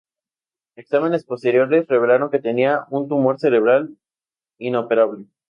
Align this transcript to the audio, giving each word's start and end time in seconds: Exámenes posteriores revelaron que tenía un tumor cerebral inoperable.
Exámenes 0.75 1.25
posteriores 1.25 1.87
revelaron 1.87 2.31
que 2.31 2.39
tenía 2.39 2.87
un 2.89 3.07
tumor 3.07 3.39
cerebral 3.39 3.99
inoperable. 4.57 5.27